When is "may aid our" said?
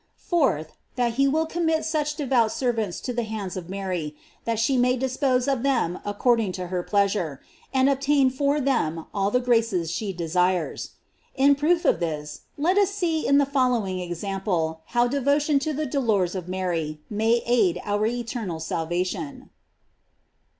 17.07-18.07